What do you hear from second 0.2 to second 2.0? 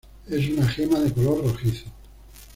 Es una gema de color rojizo.